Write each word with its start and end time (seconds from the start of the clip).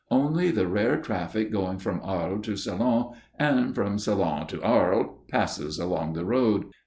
Only 0.09 0.49
the 0.49 0.65
rare 0.67 0.97
traffic 0.99 1.51
going 1.51 1.77
from 1.77 2.01
Arles 2.03 2.43
to 2.47 2.55
Salon 2.57 3.13
and 3.37 3.75
from 3.75 3.99
Salon 3.99 4.47
to 4.47 4.59
Arles 4.63 5.15
passes 5.29 5.77
along 5.77 6.13
the 6.13 6.25
road. 6.25 6.71